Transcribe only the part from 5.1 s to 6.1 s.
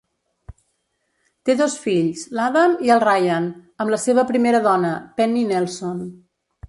Penny Nelson.